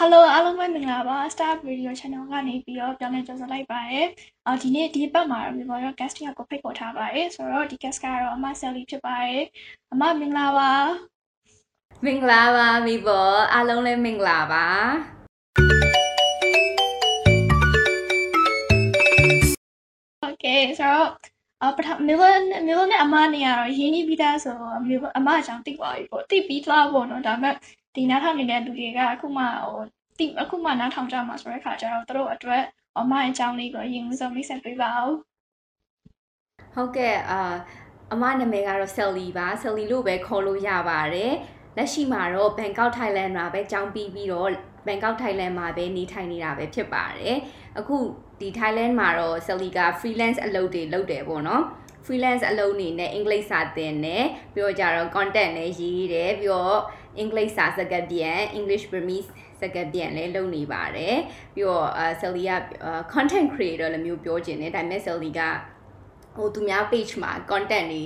[0.00, 4.06] Hello အားလုံးပဲမင်္ဂလာပါ Star Radio Channel ကနေပြီးတော့ပြောင်းလဲကြိုဆိုလိုက်ပါရယ်။
[4.46, 9.44] အော်ဒီနေ့ဒီဘက်မှာတော့မြန်မာရော guest ကိုဖိတ်ခေါ်ထားပါရယ်။ဆိုတော့ဒီ guest ကတော့အမ Sally ဖြစ်ပါရယ်။
[9.92, 10.72] အမမင်္ဂလာပါ
[12.04, 14.66] မင်္ဂလာပါမိဘောအားလုံးလည်းမင်္ဂလာပါ။
[20.26, 21.10] Okay ဆိုတော့
[21.62, 22.20] အပထမမျိုး
[22.68, 27.54] မျိုးနဲ့အမနေရတော့ရင်းနှီးပြီးသားဆိုတော့မျိုးအမအကြောင်းသိပါပြီပေါ့။သိပြီးသားပေါ့နော်။ဒါပေမဲ့
[27.94, 29.82] ဒီနားထောင်နေတဲ့လူတွေကအခုမှဟို
[30.18, 32.62] သိအခုမှနားထောင်ကြမှာဆိုတဲ့ခါကျတော့သူတို့အတွက်
[32.98, 35.12] အမအကြောင်းလေးကိုအရင်ဆုံးမိတ်ဆက်ပေးပါဦး။
[36.74, 37.54] ဟုတ်ကဲ့အာ
[38.12, 41.32] အမနာမည်ကတော့ Sally ပါ Sally လို့ပဲခေါ်လို့ရပါတယ်
[41.76, 44.50] လက်ရှိမှာတော့ Bangkok Thailand မှာပဲကြောင်းပြီးပြီးတော့
[44.86, 47.36] Bangkok Thailand မှာပဲနေထိုင်နေတာပဲဖြစ်ပါတယ်
[47.78, 47.96] အခု
[48.40, 51.62] ဒီ Thailand မှာတော့ Sally က freelance အလုပ်တွေလုပ်တယ်ပေါ့နော်
[52.06, 54.24] freelance အလုပ်အနေနဲ့အင်္ဂလိပ်စာသင်တယ်
[54.54, 56.80] ပြီးတော့ကြတော့ content လည်းရေးတယ်ပြီးတော့
[57.18, 61.16] အင်္ဂလိပ်စာစကားပြန် English Burmese စကားပြန်လည်းလုပ်နေပါတယ်
[61.54, 62.52] ပြီးတော့အာ Sally က
[63.14, 65.40] content creator လည်းမျိုးပြောချင်တယ်ဒါပေမဲ့ Sally က
[66.36, 68.04] ဟိုသူများ page မှာ content တွေ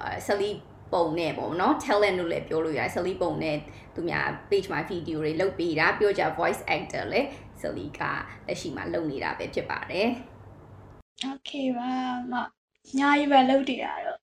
[0.00, 0.50] အာ Sally
[0.92, 3.56] ပုံနဲ့ပေါ့နော် talent လို့လည်းပြောလို့ရတယ် Sally ပုံနဲ့
[3.94, 7.26] သူများ page မှာ video တွေလုပ်ပေးတာပြောကြ voice actor လည်း
[7.60, 8.00] Sally က
[8.46, 10.08] လက်ရှိမှာလုပ်နေတာပဲဖြစ်ပါတယ်
[11.32, 11.92] Okay ပါ
[12.32, 12.34] မ
[12.98, 14.18] ညာရီပဲလုပ်တည်ရတော့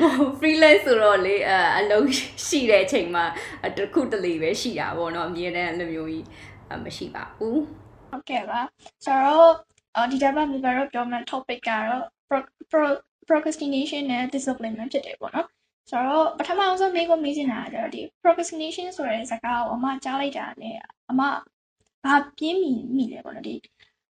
[0.00, 2.06] ဟို freelance ဆိုတော့လေအအလုံး
[2.46, 3.24] ရှိတဲ့အချိန်မှာ
[3.76, 6.24] တစ်ခုတလေပဲရှိတာပေါ့နော်အမြဲတမ်းအဲ့လိုမျိုးကြီး
[6.84, 7.60] မရှိပါဘူး
[8.10, 8.60] ဟုတ်ကဲ့ပါ
[9.04, 9.52] ဆိုတော့
[9.96, 15.48] အော်ဒီတစ်ပတ်မှာတော့ပြောမယ့် topic ကတော့ pro- pro- procrastination နဲ့ discipline ပဲဖြစ်တယ်ပေါ့နော်
[15.90, 20.76] ဆိုတော့ပထမအောင်ဆုံးမိကိုမေးချင်တာကဒီ procrastination ဆိုတဲ့စကားကိုအမကြားလိုက်တာနဲ့
[21.10, 21.20] အမ
[22.04, 23.54] ဘာပြင်းမိမိလဲပေါ့နော်ဒီ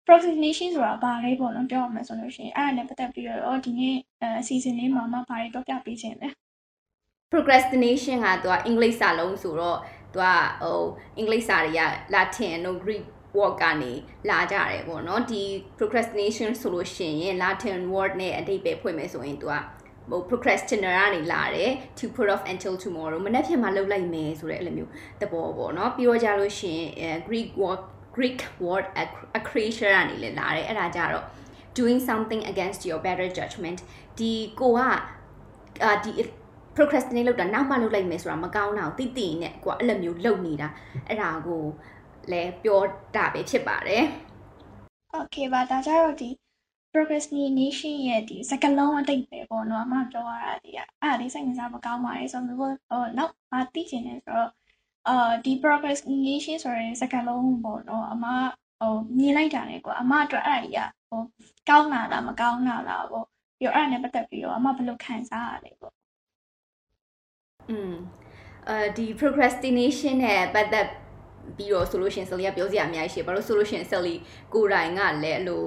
[0.05, 6.29] procrastination ဆိုတာဘာလဲပေါ့နော်ပြောရမယ်ဆိုလို့ရှိရင်အဲ့ဒါနဲ့ပတ်သက်ပြီးတော့ဒီနေ့အဲ season လေးမှာမဘာတွေတော့ပြပေးခြင်းလဲ
[7.31, 9.77] procrastination ကသူကအင်္ဂလိပ်စာလုံးဆိုတော့
[10.13, 10.27] သူက
[10.61, 10.83] ဟို
[11.17, 11.81] အင်္ဂလိပ်စာတွေက
[12.15, 13.05] Latin တို့ Greek
[13.37, 13.93] word ကနေ
[14.29, 15.43] လာကြတယ်ပေါ့နော်ဒီ
[15.77, 19.55] procrastination ဆိုလို့ရှိရင် Latin word နဲ့အဓိပ္ပာယ်ဖွင့်မယ်ဆိုရင်သူက
[20.09, 24.91] ဟို procrastinator ကနေလာတယ် to put off until tomorrow မနေ့ဖြန်မှာလုပ်လိုက်မယ်ဆိုတဲ့အဲ့လိုမျိုး
[25.21, 27.81] သဘောပေါ့နော်ပြီးတော့ကြလို့ရှိရင်အဲ Greek word
[28.15, 28.85] Greek word
[29.39, 31.25] accretion ကနေလည်းလာတယ်အဲ့ဒါကြတော့
[31.77, 33.79] doing something against your better judgment
[34.17, 34.79] ဒီကိုက
[35.83, 36.11] အာဒီ
[36.75, 40.67] procrastinate လုပ်တာနောက်မှလုပ်လိုက်မယ်ဆိုတာမကောင်းတာကိုသိသိနဲ့ကိုကအဲ့လိုမျိုးလုပ်နေတာ
[41.07, 41.63] အဲ့ဒါကို
[42.31, 42.81] လည်းပြော
[43.15, 44.03] တာပဲဖြစ်ပါတယ်
[45.19, 46.29] Okay ပါဒါကြတော့ဒီ
[46.93, 52.71] procrastination ရဲ့ဒီစကားလုံးအတိတ်ပဲပေါ့နော်အမပြောရတာဒီကအဲ့ဒါလေးစိတ်ဝင်စားမကောင်းပါလေဆိုတော့ဟို
[53.17, 54.51] နောက်မသိချင်တယ်ဆိုတော့
[55.07, 58.25] အာဒီ procrastination ဆိုတဲ့စကားလုံးပေါ့နော်အမ
[58.79, 61.21] ဟိုမြင်လိုက်တာလေကွာအမအတွက်အဲ့ဒါကြီးကဟို
[61.69, 63.25] ကောင်းတာလားမကောင်းတာလားပေါ့
[63.59, 65.93] ပြီးတော့အဲ့ဒါနဲ့ပတ်သက်ပြီးတော့အမဘယ်လိုခံစားရလဲပေါ့
[67.69, 67.93] อืม
[68.69, 70.87] အဲဒီ procrastination နဲ့ပတ်သက်
[71.57, 74.15] ပြီးတော့ဆိုလို့ရှိရင် Sally ကပြောစရာအများကြီးရှိတယ်ဘာလို့ဆိုလို့ရှိရင် Sally
[74.53, 75.63] ကိုယ်တိုင်ကလည်းအလို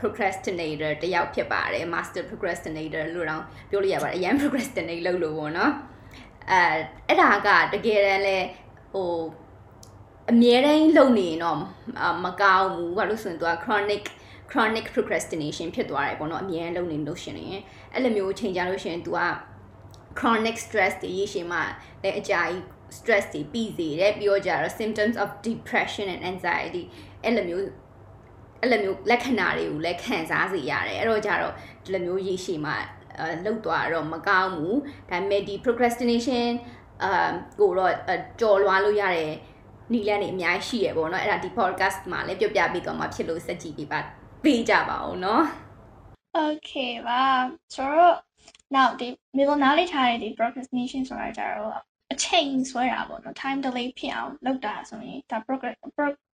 [0.00, 5.72] procrastinator တယောက်ဖြစ်ပါတယ် master procrastinator လို့တော့ပြောလို့ရပါတယ်အရင် procrastinate လုပ်လို့ပေါ့နော်
[6.50, 6.60] အဲ
[7.08, 8.36] အဲ့ဒါကတကယ်တမ်းလဲ
[8.92, 9.14] ဟို
[10.30, 11.58] အမြဲတမ်းလုပ်နေရင်တော့
[12.24, 14.02] မကောင်းဘူးဘာလို့ဆိုရင်သူက chronic
[14.50, 17.62] chronic procrastination ဖြစ်သွားတယ်ပေါ့နော်အမြဲတမ်းလုပ်နေလို့ရှင်ရင်
[17.94, 19.20] အဲ့လိုမျိုးချိန်ကြလို့ရှင် तू က
[20.18, 21.58] chronic stress တွေရရှိမှ
[22.02, 22.62] လည်းအကြာကြီး
[22.98, 26.84] stress တွေပြီးစေတယ်ပြီးတော့ကြတော့ symptoms of depression and anxiety
[27.24, 27.64] အဲ့လိုမျိုး
[28.60, 32.72] အဲ့လိုမျိုးလက္ခဏာတွေကိုလည်းခံစားစေရတယ်အဲ့တော့ကြတော့ဒီလိုမျိုးရရှိမှ
[33.18, 34.78] အဲလောက်သွားတော့မကောင်းဘူး
[35.10, 36.50] ဒါပေမဲ့ဒီ procrastination
[37.03, 37.93] အာကိုတော့
[38.39, 39.31] ကြော်လွားလို့ရတဲ့
[39.93, 43.99] နီလန်းတွေအများကြီးရှိရပေါ့နော်အဲ့ဒါဒီ podcast မှာလည်းပြောပြပေးတော့မှာဖြစ်လို့စက်ကြည့်ပေးပါ
[44.43, 45.41] ပေးကြပါဦးเนาะ
[46.47, 47.23] Okay ပါ
[47.75, 48.15] ဆိုတော့
[48.75, 51.73] now ဒီမြေပေါ်နားလေးထားတဲ့ဒီ procrastination ဆိုတာကြတော့
[52.13, 55.37] အချိန်ဆွဲတာပေါ့နော် time delay ဖြစ်အောင်လုပ်တာဆိုရင်ဒါ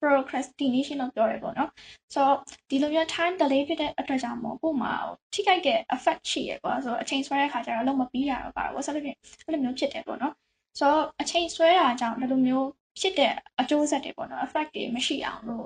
[0.02, 1.70] procrastination လို့ပြောရပေါ့နော်
[2.14, 2.38] ဆိုတော့
[2.70, 4.94] ဒီလိုမျိုး time delay ဖြစ်တဲ့အတွက်ကြောင့်မို့ပုံမှာ
[5.34, 9.16] ထိခိုက်တဲ့ effect ရှိရပေါ့ဆိုတော့အချိန်ဆွဲတဲ့ခါကျတော့လုံးမပြီးတာတော့ပါတော့ဆက်လို့ဖြစ်
[9.46, 10.34] အဲ့လိုမျိုးဖြစ်တယ်ပေါ့နော်
[10.81, 12.69] ဆိုတော့အချိန်ဆွဲတာကြောင့်ဘယ်လိုမျိုး
[13.01, 15.65] ဖြစ်တဲ့အကျိုးဆက်တွေပေါ့နော် effect တွေမရှိအောင်လို့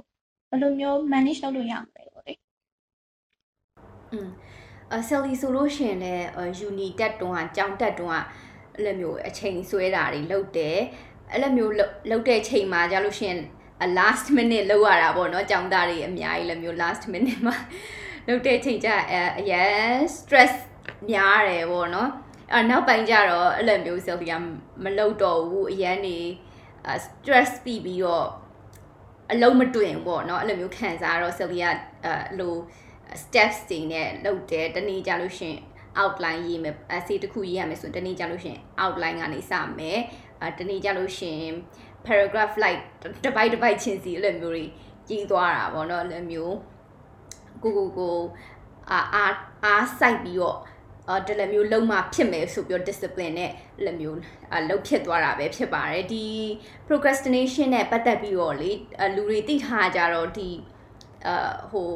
[0.51, 2.35] ဘယ်လိုမျိုး manage လုပ်လို့ရမလဲပေါ့လေ
[4.13, 4.29] อืม
[4.93, 6.27] အဆယ်လီဆိုလို့ရှင်လည်း
[6.67, 10.79] uni တက်တွန်းကကြောင်တက်တွန်းကအဲ့လိုမျိုးအချိန်ဆွဲတာတွေလုပ်တယ်
[11.33, 11.73] အဲ့လိုမျိုး
[12.11, 13.37] လုပ်တဲ့ချိန်မှာကြာလို့ရှင်
[13.99, 17.57] last minute လောက်ရတာပေါ့နော်ကြောင်သားတွေအများကြီးလည်းမျိုး last minute မှာ
[18.29, 18.89] လုပ်တဲ့ချိန်ကျ
[19.41, 20.55] အရန် stress
[21.11, 22.11] များတယ်ပေါ့နော်
[22.54, 24.34] အဲနောက်ပိုင်းကျတော့အဲ့လိုမျိုးဆယ်လီက
[24.84, 26.18] မလုပ်တော့ဘူးအရန်နေ
[27.06, 28.28] stress ပြီးပြီးတော့
[29.32, 31.78] အလုံးမတွင်ပေါ့เนาะအဲ့လိုမျိုးခံစားတော့ဆယ်လီကအဲ့
[32.40, 32.56] လို
[33.22, 35.56] steps တွေနဲ့လုပ်တယ်တနေ့ကြလို့ရှင်
[36.02, 40.00] outline ရေးမယ် essay တစ်ခုရေးရမယ်ဆိုရင်တနေ့ကြလို့ရှင် outline ကနေစမယ်
[40.42, 41.42] အဲတနေ့ကြလို့ရှင်
[42.08, 42.82] paragraph like
[43.24, 44.66] တစ်ပိုက်တစ်ပိုက်ချင်းစီအဲ့လိုမျိုးတွေ
[45.08, 46.56] ကြီးသွားတာပေါ့နော်အဲ့လိုမျိုး
[47.64, 48.18] ကိုကိုကို
[48.92, 49.26] အာအာ
[49.64, 50.58] အားစိုက်ပြီးတော့
[51.11, 53.53] အာတလည်းမျိုးလုံးမဖြစ်မယ်ဆိုပြီးတော့ discipline နဲ့
[53.85, 54.19] လည်းမျိုး
[54.55, 56.27] အလုံးဖြစ်သွားတာပဲဖြစ်ပါတယ်ဒီ
[56.89, 58.71] procrastination နဲ့ပတ်သက်ပြီးတော့လေ
[59.15, 60.49] လူတွေသိထားကြတော့ဒီ
[61.27, 61.91] အာဟို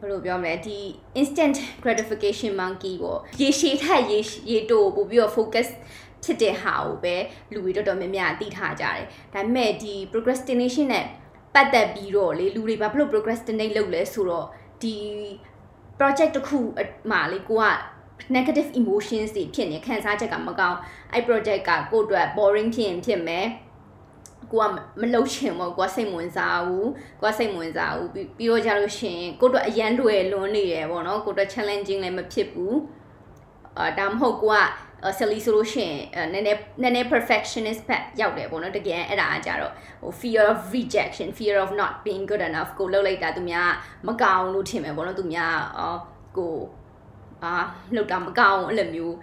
[0.00, 0.78] ဘယ်လိုပြောမလဲဒီ
[1.20, 4.18] instant gratification monkey ပေါ့ရေရှည်ထက်ရေ
[4.50, 5.68] ရေတိုပို့ပြီးတော့ focus
[6.24, 7.16] ဖြစ်တဲ့ဟာကိုပဲ
[7.52, 9.04] လူတွေတော်တော်များများသိထားကြတယ်
[9.34, 11.06] ဒါပေမဲ့ဒီ procrastination နဲ့
[11.54, 14.46] ပတ်သက်ပြီးတော့လေလူတွေဘာဖြစ်လို့ procrastinate လုပ်လဲဆိုတော့
[14.82, 14.96] ဒီ
[16.02, 16.58] project တစ်ခု
[17.10, 17.66] မှာလေကိုက
[18.36, 20.78] negative emotions တွေဖြစ်နေခံစားချက်ကမကောင်း
[21.12, 23.46] အဲ့ project ကကိုယ့်အတွက် boring ဖြစ်ရင်ဖြစ်မယ်
[24.52, 24.64] ကိုက
[25.00, 26.90] မလှုပ်ချင်ဘူးကိုကစိတ်ဝင်စားဘူး
[27.20, 32.76] ကိုကစိတ်ဝင်စားဘူးပြီးတော့ကြလို့ရှိရင်ကိုတို့အရန်လွယ်လွန်းနေတယ်ပေါ့နော်ကိုတို့ challenging လည်းမဖြစ်ဘူး
[33.78, 34.58] အာဒါမှမဟုတ်ကိုက
[35.18, 39.72] silly ဆိုလို့ရှိရင်နည်းနည်းနည်းနည်း perfectionist ဘက်ရောက်တယ်ပေါ့နော်တကယ်အဲ့ဒါကကြတော့
[40.02, 43.70] ဟို fear of rejection fear of not being good enough ကိုလှုပ်လိုက်တာသူများ
[44.08, 46.00] မကောင်းလို့ထင်မယ်ပေါ့နော်သူများအော်
[46.36, 46.56] ကို
[47.42, 47.52] အာ
[47.94, 49.14] လှုပ်တာမကောင်းအဲ့လိုမျိုး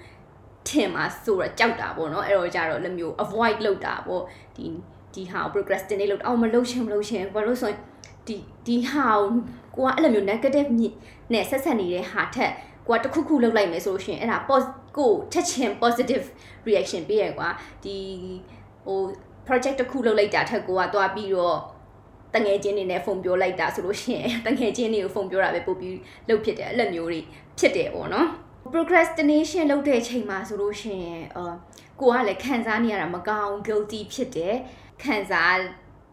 [0.69, 4.23] ထင်မှာဆိုတော့ကြောက်တာပေါ့နော်အဲ့တော့ကြတော့အဲ့လိုမျိုး avoid လုပ်တာပေါ့
[4.55, 4.65] ဒီ
[5.13, 7.79] ဒီဟာ procrastinate လုပ်အောင်မလုပ်ချင်မလုပ်ချင်ဘာလို့ဆိုရင်
[8.27, 8.35] ဒီ
[8.65, 9.07] ဒီဟာ
[9.75, 10.67] ကိုကအဲ့လိုမျိုး negative
[11.33, 12.51] နဲ့ဆက်ဆက်နေတဲ့ဟာထက်
[12.87, 14.37] ကိုကတခုခုလုပ်လိုက်မယ်ဆိုလို့ရှိရင်အဲ့ဒါ
[14.99, 16.25] ကိုချက်ချင်း positive
[16.67, 17.49] reaction ပေးရကွာ
[17.83, 17.97] ဒီ
[18.85, 18.99] ဟို
[19.47, 21.57] project တစ်ခုလုပ်လိုက်တာထက်ကိုကသွားပြီးတော့
[22.35, 25.97] တငယ်ချင်းတွေနဲ့ဖုန်းပြောလိုက်တာဆိုလို့ရှိရင်တငယ်ချင်းတွေကိုဖုန်းပြောတာပဲပို့ပြီး
[26.29, 27.19] လုပ်ဖြစ်တယ်အဲ့လိုမျိုးတွေ
[27.59, 28.27] ဖြစ်တယ်ပေါ့နော်
[28.73, 31.53] procrastination လုပ်တဲ့အချိန်မှာဆိုလို့ရှိရင်အာ
[31.99, 34.55] ကိုကလည်းခံစားနေရတာမကောင်း guilty ဖြစ်တယ်
[35.03, 35.57] ခံစား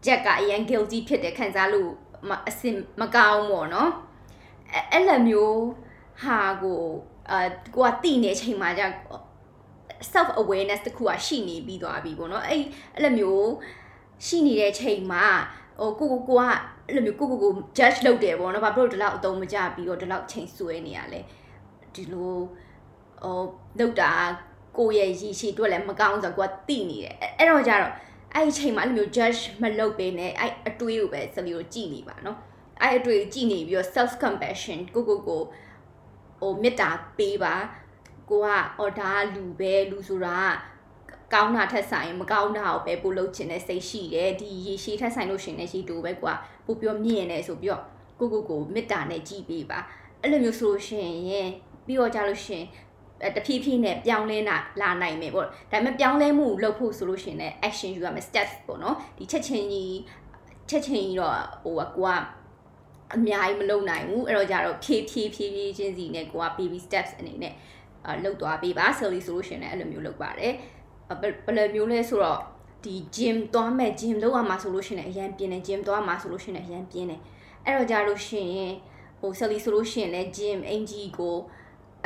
[0.05, 1.89] ချက်ကအရင် guilty ဖြစ်တယ်ခံစားလို့
[2.47, 3.91] အစင်မကောင်းပေါ့နော်
[4.91, 5.59] အဲ့လိုမျိုး
[6.23, 6.81] ဟာကို
[7.31, 7.39] အာ
[7.75, 8.87] ကိုကတိနေချိန်မှာじゃ
[10.11, 12.63] self awareness တခုကရှိနေပြီးသွားပြီပေါ့နော်အဲ့
[12.95, 13.49] အဲ့လိုမျိုး
[14.25, 15.25] ရှိနေတဲ့ချိန်မှာ
[15.79, 16.43] ဟိုကိုကိုကိုက
[16.87, 21.21] အဲ့လိုမျိုးကိုကိုကို judge လုပ်တယ်ပေါ့နော်ဘာဖြစ်လို့ဒီလောက်အတုံးမကြပြီးတော့ဒီလောက်ချိန်ဆွဲနေရလဲ
[21.95, 22.33] ဒီလို
[23.23, 23.41] ဟို
[23.79, 24.11] လောက်တာ
[24.77, 27.93] ကိုရဲ့ရည်ရှိအတွက်လည်းမကောင်းဆိုတော့ကိုကတိနေတယ်အဲ့တော့ကြတော့
[28.33, 32.37] အဲ့ဒီချိန်မှာအဲ့လိုမျိုး judge မလုပ်ပေးနဲ့အဲ့အတွေးကိုပဲစလီကိုကြည်နေပါနော်
[32.81, 35.41] အဲ့အတွေးကြည်နေပြီးတော့ self compassion ကိုကိုကို
[36.39, 37.53] ဟိုမေတ္တာပေးပါ
[38.29, 38.47] ကိုက
[38.79, 40.37] အော်ဒါလူပဲလူဆိုတာ
[41.33, 46.33] ကောင်းတာထက်ဆိုင်မကောင်းတာကိုပဲပို့လုပ်ချင်တဲ့စိတ်ရှိတယ်ဒီရေရှိထက်ဆိုင်လို့ရှင်တဲ့ရှိတူပဲကွာ
[46.65, 47.83] ပို့ပြောမြင်နေဆိုပြီးတော့
[48.19, 49.79] ကိုကိုကိုမေတ္တာနဲ့ကြည်ပေးပါ
[50.21, 51.49] အဲ့လိုမျိုးဆိုလို့ရှင်ရင်
[51.85, 52.63] ပြီးတော့ကြလို့ရှင်
[53.35, 59.97] တဖြည်းဖြည်းနဲ့ပြောင်းလဲလာလာနိုင်မယ်ပေါ့ဒါပေမဲ့ပြောင်းလဲမှုလုပ်ဖို့ဆိုလို့ရှင်လည်း action ယူရမယ် steps ပေါ့နော်ဒီချက်ချင်းကြီး
[60.69, 62.21] ချက်ချင်းကြီးတော့ဟိုကကိုက
[63.15, 67.53] အများကြီးမလုပ်နိုင်ဘူးအဲ့တော့ကြတော့ဖြည်းဖြည်းဖြည်းဖြည်းချင်းစီနဲ့ကိုက baby steps အနေနဲ့
[68.05, 70.53] အာလုပ်သွားပေးပါ silly solution နဲ့အဲ့လိုမျိုးလုပ်ပါတယ်
[71.21, 72.39] ဘယ်လိုမျိုးလဲဆိုတော့
[72.83, 77.21] ဒီ gym သွားမဲ့ gym လောက်ရမှာဆိုလို့ရှိရင်အရန်ပြင်းတယ် gym သွားမှာဆိုလို့ရှိရင်အရန်ပြင်းတယ်
[77.65, 78.73] အဲ့တော့ကြလို့ရှိရင်
[79.19, 81.35] ဟို silly ဆိုလို့ရှိရင်လည်း gym အင်ကြီးကို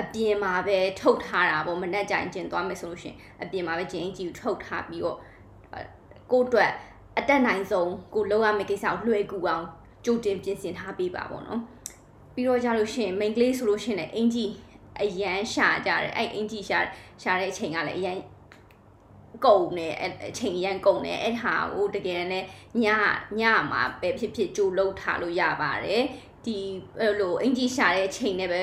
[0.02, 5.18] အပြင်မှာပဲထုတ်ထားတာပေါ့မနဲ့ကြိုင်ကျင်သွားမယ်ဆိုလို့ရှိရင်အပြင်မှာပဲကျင်အင်ကြီးကိုထုတ်ထားပြီးတော့
[6.32, 6.72] ကိုယ့်အတွက်
[7.18, 9.66] အတက်နိုင်ဆုံးကိုလောက်ရမယ့်ကိစ္စကိုလွှဲကူအောင်
[10.06, 11.62] ကြိုတင်ပြင်ဆင်ထားပေးပါပေါ့နော်
[12.34, 14.52] ပြီးတော့ကြလို့ရှိရင် main ကလေးဆိုလို့ရှိရင်လည်းအင်ကြီး
[15.02, 16.80] အရန်ရှာကြတယ်အဲ့အင်ကြီးရှာ
[17.22, 18.18] ရှာတဲ့အချိန်ကလည်းအရန်
[19.46, 19.88] ကုန်နေ
[20.30, 22.44] အချိန်ရန်ကုန်နေအဲ့ဟာကိုတကယ်နဲ့
[22.84, 22.86] ည
[23.40, 23.42] ည
[23.72, 26.04] မှာပဲဖြစ်ဖြစ်ကြိုလှုပ်ထားလို့ရပါတယ်
[26.46, 26.58] ဒီ
[27.00, 28.62] အဲ့လိုအင်ကြီးရှာတဲ့အချိန်နဲ့ပဲ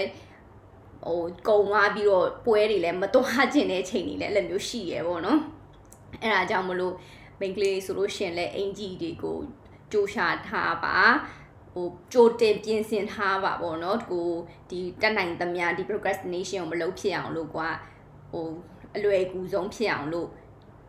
[1.07, 5.41] ဟိုကုံသွားပြီးတော့ပွဲတွေလည်းမသွားကျင်တဲ့အချိန်တွေလည်းအဲ့လိုမျိုးရှိရပေါ့နော်
[6.23, 6.95] အဲ့ဒါကြောင့်မလို့
[7.41, 9.39] မိန်းကလေးဆိုလို့ရှင်လဲအင်ကြီးတွေကို
[9.93, 10.97] ကြိုးရှာထားပါ
[11.73, 14.29] ဟိုကြိုတင်ပြင်ဆင်ထားပါပေါ့နော်ကို
[14.71, 17.69] ဒီတက်နိုင်သမျှဒီ procrastination ကိုမလုပ်ဖြစ်အောင်လို့ကွာ
[18.33, 18.49] ဟို
[18.97, 20.29] အလွယ်ကူဆုံးဖြစ်အောင်လို့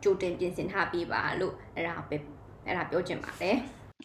[0.04, 2.18] ကြိုတင်ပြင်ဆင်ထားပေးပါလို့အဲ့ဒါပဲ
[2.66, 3.56] အဲ့ဒါပြောချင်ပါတယ်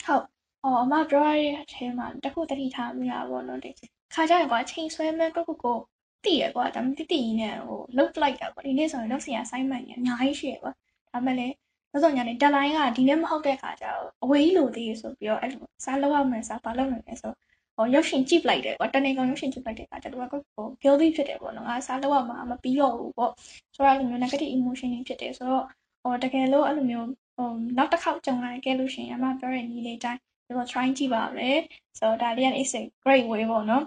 [0.04, 0.24] ဟုတ်
[0.64, 3.70] အော်အမပြောရတဲ့အထဲမှာတခုတတိထားမိတာပေါ့နော်ဒီ
[4.14, 5.78] ခါကြရင်ကွာချိန်ဆွဲမဲ့ကိုကိုကို
[6.24, 10.72] တည်ရကွာဒါမှမတိတိကြီးနဲ့ဟိုလုတ်လိုက်တာကွာဒီနေ့ဆိုရင်လုတ်စရာ assignment ကြီးအများကြီးရှိရကွာ
[11.12, 11.54] ဒါမှလည်း
[11.94, 17.32] လို့ဆိုညာနေ deadline ကဒီနေ့မဟုတ်တဲ့ခါကျတော့အဝေးကြီးလိုသေးဆိုပြီးတော့အဲ့လိုစားလောက်ရမယ်စားဘာလုပ်နိုင်လဲဆို
[17.76, 23.32] ဟိုရုပ်ရှင်ကြည့်လိုက်တယ်ကွာတနေ့ကောင်ရုပ်ရှင်ကြည့်လိုက်တဲ့ခါကျတော့ကိုဟို guilty ဖြစ်တယ်ပေါ့နော်ငါစားလောက်ရမှာမပြီးတော့ဘူးပေါ့
[23.74, 25.64] ဆိုတော့အဲ့လိုမျိုး negative emotion တွေဖြစ်တယ်ဆိုတော့
[26.02, 31.58] ဟိုတကယ်လို့အဲ့လိုမျိုးဟိုနောက်တစ်ခေါက်ကြုံလာခဲ့လို့ရှိရင်အမပြောတဲ့နည်းလေးတိုင်းဒီလို try ကြည့်ပါမယ်
[31.98, 33.84] ဆိုတော့ဒါလေးက is a great way ပေါ့နော်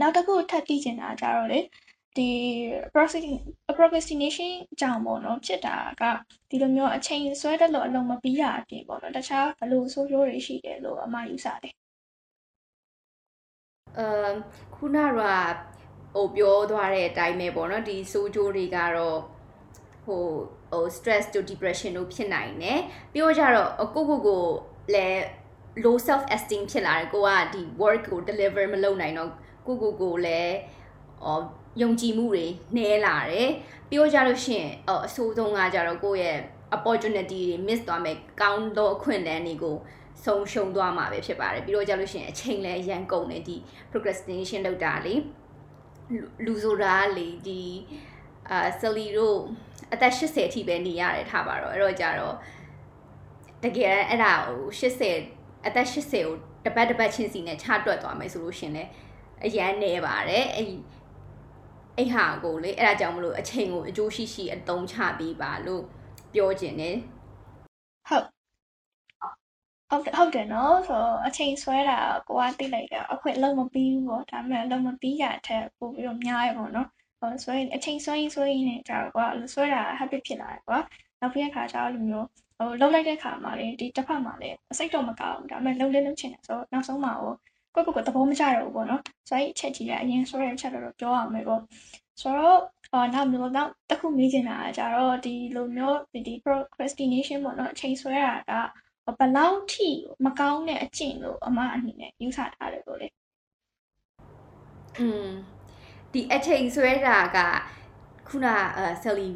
[0.00, 1.60] နောက်တစ်ခုထပ်သိချင်တာကြတော့လေ
[2.16, 2.30] ဒီ
[3.68, 6.02] procrastination ကြောင့်ပေါ့နော်ဖြစ်တာက
[6.50, 11.74] ဒီလိုမျိုးအချိန်ဆွဲတက်လို့အလုံးမပြီးတာအပြင်ပေါ့နော်တခြားဘယ်လိုဆိုးကျိုးတွေရှိတယ်လို့အမယူဆတယ်
[13.98, 14.34] အမ်
[14.74, 15.20] ခုနက
[16.14, 19.18] ဟိုပြောသွားတဲ့အတိုင်းပဲပေါ့နော်ဒီဆိုးကျိုးတွေကတော့
[20.04, 20.24] ဟို
[20.70, 22.80] ဟို stress တို့ depression တို့ဖြစ်နိုင်တယ်
[23.12, 24.42] ပြီးတော့ကြတော့ကိုကိုကို
[24.94, 25.20] လည်း
[25.84, 29.30] low self esteem ဖြစ်လာတယ်ကိုကဒီ work ကို deliver မလုပ်နိုင်တော့
[29.66, 30.54] ကိုကိုကိုလည်း
[31.24, 31.42] အော်
[31.82, 32.44] ယုံကြည်မှုတွေ
[32.76, 33.50] နည်းလာတယ်
[33.88, 36.38] ပြီးတော့ကြလို့ရှိရင်အဆိုးဆုံးကကြတော့ကိုယ့်ရဲ့
[36.76, 39.76] opportunity တွေ miss သွားမယ်ကောင်းသောအခွင့်အလမ်းတွေကို
[40.24, 43.56] ဆုံးရှုံးသွားမှာပဲဖြစ်ပါတယ်ပြီးတော့ကြလို့ရှိရင်အချိန်လည်းရန်ကုန်နေဒီ
[43.90, 45.14] procrastination လုပ်တာလေ
[46.44, 47.62] လူဆိုတာလေဒီ
[48.50, 49.38] အာဆလီတို့
[49.92, 52.34] အသက်80အထိပဲနေရတယ်ထားပါတော့အဲ့တော့ကြတော့
[53.64, 58.84] တကယ်အဲ့ဒါဟို80အသက်80ကိုတပတ်တပတ်ချင်းစီနဲ့ချတွက်သွားမယ်ဆိုလို့ရှင်လေ
[59.44, 60.68] အရန်နေပါတယ်အဲ့
[61.98, 65.82] အဲ့ဟာကိုလေအဲ့ဒါကြောင့်မလို့အချိန်ကိုအကျိုးရှိရှိအသုံးချပေးပါလို့
[66.34, 66.96] ပြောခြင်းတယ်
[68.08, 68.26] ဟုတ်
[69.88, 71.98] ဟုတ်ဟုတ်တယ်နော်ဆိုအချိန်ဆွဲတာ
[72.28, 80.78] ကိုကသိလိုက်တာအခွင့်အလုံးမပြီးဘူးပေါ့ဒါပေမဲ့အလုံးမပြီးရတဲ့ပို့ပြီးတော့များရပေါ့နော်ဟိုဆိုရင်အချိန်ဆွဲရင်ဆွဲရင်ကြာတော့ကွာဆွဲတာ habit ဖြစ်လာတယ်ကွာ
[81.20, 82.26] နောက်ပြီးတဲ့ခါကျတော့လိုမျိုး
[82.58, 87.34] ဟိုလှုပ်လိုက်တဲ့ခါမှာလေဒီတစ်ဖက်မှာလေအစိတ်တော့မကောင်းဘူးဒါပေမဲ့လှုပ်လေးလှုပ်ချင်တယ်ဆိုတော့နောက်ဆုံးမှာဟို
[87.74, 91.60] ကိုယ့်ကိုယ်ကိုသဘောမကျတော့ဘူးပေါ့နော်ဆိုရင်အချက်ကြီးကအရင်ဆွဲရချက်တော့ပြောရမယ်ပေါ့
[92.20, 92.58] ဆိုတော့
[92.92, 98.32] အော်နောက်မျိုးနောက်တစ်ခုမေးချင်တာကကြတော့ဒီလိုမျိုးဒီ procrastination ပေါ့နော်အချိန်ဆွဲတာ
[99.06, 99.88] ကဘယ်လောက်ထိ
[100.24, 103.08] မကောင်းတဲ့အကျင့်လို့အမအနေနဲ့ယူဆထားတယ်လို့လေ
[104.98, 105.28] อืม
[106.12, 107.38] ဒီအချိန်ဆွဲတာက
[108.28, 109.28] ခုနအဲဆယ်လီ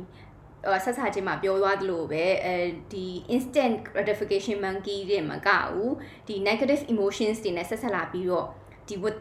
[0.85, 2.55] ဆက်ဆာချင်းမှာပြောသွားသလိုပဲအဲ
[2.93, 5.95] ဒီ instant gratification monkey တွေမကဘူး
[6.29, 8.47] ဒီ negative emotions တွေနဲ့ဆက်ဆက်လာပြီးတော့
[8.89, 9.13] ဒီဟို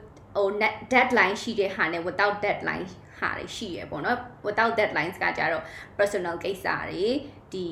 [0.94, 2.86] deadline ရှိတဲ့ဟာနဲ့ without deadline
[3.20, 5.64] ဟာတွေရှိရပေါ့နော် without deadlines ကကြတော့
[6.00, 7.08] personal ကိစ္စတွေ
[7.54, 7.66] ဒီ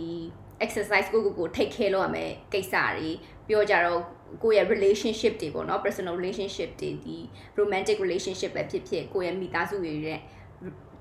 [0.65, 3.09] exercise ကိုကိုကို take care လုပ်ရမယ်ကိစ္စတွေ
[3.47, 4.01] ပြောကြတော့
[4.43, 7.17] ကိုယ့်ရဲ့ relationship တွေပေါ့နော် personal relationship တွေဒီ
[7.59, 10.19] romantic relationship ပဲဖြစ်ဖြစ်ကိုယ့်ရဲ့မိသားစုတွေရဲ့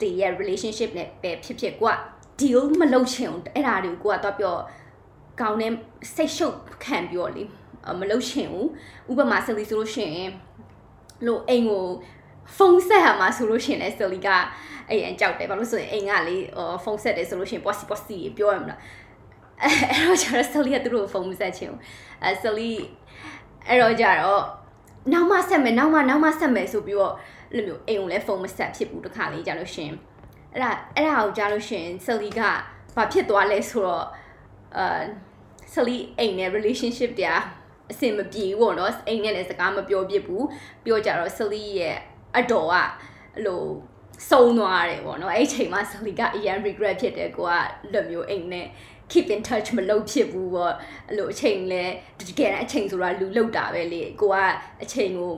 [0.00, 1.96] ဒီရဲ့ relationship နဲ့ပဲဖြစ်ဖြစ်ကိုက
[2.40, 4.56] deal မလုပ်ချင်ဘူးအဲ့ဒါတွေကိုကိုကတော့ပြော
[5.40, 5.72] ကောင်းတဲ့
[6.14, 7.42] စိတ်ရှုပ်ခံပြောလေ
[8.00, 8.68] မလုပ်ချင်ဘူး
[9.10, 10.32] ဥပမာဆိုလို့ရှိရင်
[11.26, 11.84] လို့အိမ်ကို
[12.56, 14.28] ဖုန်းဆက်ရမှာဆိုလို့ရှိရင်လည်းဆိုလီက
[14.88, 16.36] အဲ့ရန်ကြောက်တယ်ဘာလို့ဆိုရင်အိမ်ကလေ
[16.84, 18.80] ဖုန်းဆက်တယ်ဆိုလို့ရှိရင် posi posi ပြောရမလား
[19.62, 19.76] အဲ့
[20.06, 21.80] တော့ကျတော့ဆလီကသူတို့ဖုန်းမဆက်ချင်ဘူး
[22.22, 22.70] အဲဆလီ
[23.68, 24.42] အဲ့တော့ကျတော့
[25.12, 27.14] နောက်မှဆက်မယ်နောက်မှနောက်မှဆက်မယ်ဆိုပြီးတော့
[27.52, 29.90] အဲ့လိုမျိုးအိမ်ကိုလည်းဖုန်းမဆက်ဖြစ်ဘူးတခါလေးကြာလို့ရှင်
[30.54, 32.40] အဲ့ဒါအဲ့ဒါကိုကြားလို့ရှင်ဆလီက
[32.96, 34.06] ဘာဖြစ်သွားလဲဆိုတော့
[34.76, 35.02] အာ
[35.72, 37.42] ဆလီအိမ်နဲ့ relationship တရား
[37.92, 40.46] အဆင်မပြေဘူးပေါ့နော်အိမ်နဲ့လည်းစကားမပြောပြဘူး
[40.84, 41.96] ပြောကြတော့ဆလီရဲ့
[42.38, 42.74] အတော်က
[43.34, 43.64] အဲ့လို
[44.30, 47.52] စုံသွားတယ်ပေါ့နော်အဲ့ချိန်မှာဆလီကအရန် regret ဖြစ်တယ်ကိုက
[47.92, 48.66] လက်မျိုးအိမ်နဲ့
[49.10, 50.74] keep in touch မလုပ်ဖြစ်ဘူးပေါ့
[51.08, 51.84] အဲ့လိုအချိန်လဲ
[52.28, 54.36] တကယ်အချိန်ဆိုတာလူလောက်တာပဲလေကိုက
[54.82, 55.32] အချိန်ကို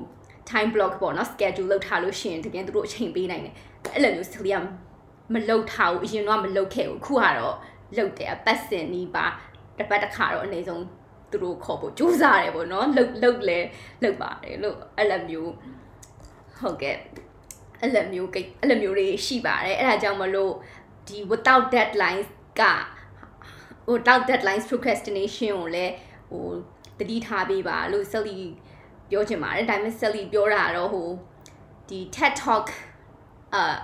[0.50, 3.54] time block ပေါ့နော် schedule လောက်ထားလို့ရှိရင်တကယ်သူတို့အချိန်ပေးနိုင်တယ်
[3.94, 4.56] အဲ့လိုမျိုးဆလီက
[5.35, 7.56] မလုတ်ထားဘူးအရင်တော့မလုတ်ခဲ့ဘူးခုကတော့
[7.97, 9.26] လုတ်တယ်အပတ်စင်နီးပါ
[9.78, 10.85] တပတ်တစ်ခါတော့အနေဆုံး
[11.30, 13.59] သူတို့ခေါ်ဖို့ကြိုးစားတယ်ပေါ့နော်လုတ်လုတ်လဲ
[14.02, 15.52] လုတ်ပါတယ်လို့အဲ့လိုမျိုး
[16.59, 16.97] ဟုတ်ကဲ့
[17.80, 20.52] အဲ့လိုမျိုးကိအဲ့လိုမျိုးတွေရှိပါတယ်အဲ့ဒါကြောင့်မလို့
[21.06, 22.28] ဒီ without deadlines
[22.61, 22.62] က
[23.92, 25.95] without deadlines procrastination ကိုလည်း
[26.30, 26.47] ဟို
[26.99, 28.40] တတိထားပေးပါလို့ Sally
[29.11, 31.09] ပြောချင်ပါတယ်ဒါပေမဲ့ Sally ပြောတာတော့ဟို
[31.88, 32.66] ဒီ TED Talk
[33.54, 33.76] အာ